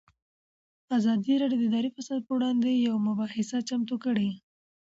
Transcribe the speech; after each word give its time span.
ازادي 0.97 1.33
راډیو 1.41 1.59
د 1.61 1.63
اداري 1.69 1.89
فساد 1.95 2.21
پر 2.27 2.33
وړاندې 2.35 2.69
یوه 2.87 2.99
مباحثه 3.07 3.57
چمتو 3.69 3.95
کړې. 4.03 4.29